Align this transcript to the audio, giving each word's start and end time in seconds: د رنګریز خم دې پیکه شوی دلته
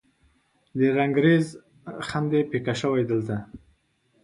د 0.77 0.79
رنګریز 0.97 1.45
خم 2.07 2.23
دې 2.31 2.41
پیکه 2.49 2.73
شوی 2.81 3.03
دلته 3.11 3.35